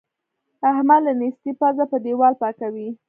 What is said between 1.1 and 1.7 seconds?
نېستۍ